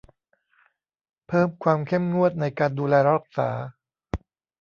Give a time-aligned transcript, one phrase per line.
[1.27, 3.49] เพิ่มความเข้มงวดในการดูแลรักษา